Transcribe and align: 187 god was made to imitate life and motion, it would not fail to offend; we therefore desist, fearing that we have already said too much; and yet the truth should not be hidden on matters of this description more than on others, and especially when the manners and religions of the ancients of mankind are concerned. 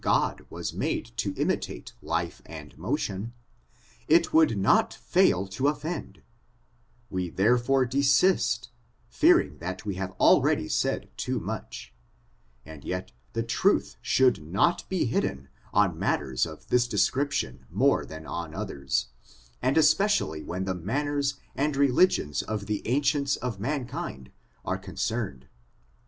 187 0.03 0.45
god 0.49 0.51
was 0.51 0.73
made 0.73 1.05
to 1.15 1.31
imitate 1.37 1.93
life 2.01 2.41
and 2.47 2.75
motion, 2.75 3.33
it 4.07 4.33
would 4.33 4.57
not 4.57 4.95
fail 4.95 5.45
to 5.45 5.67
offend; 5.67 6.23
we 7.11 7.29
therefore 7.29 7.85
desist, 7.85 8.69
fearing 9.09 9.59
that 9.59 9.85
we 9.85 9.93
have 9.93 10.09
already 10.13 10.67
said 10.67 11.07
too 11.17 11.39
much; 11.39 11.93
and 12.65 12.83
yet 12.83 13.11
the 13.33 13.43
truth 13.43 13.95
should 14.01 14.41
not 14.43 14.89
be 14.89 15.05
hidden 15.05 15.49
on 15.71 15.99
matters 15.99 16.47
of 16.47 16.67
this 16.69 16.87
description 16.87 17.67
more 17.69 18.03
than 18.03 18.25
on 18.25 18.55
others, 18.55 19.09
and 19.61 19.77
especially 19.77 20.41
when 20.41 20.65
the 20.65 20.73
manners 20.73 21.35
and 21.55 21.75
religions 21.77 22.41
of 22.41 22.65
the 22.65 22.81
ancients 22.87 23.35
of 23.35 23.59
mankind 23.59 24.31
are 24.65 24.79
concerned. 24.79 25.45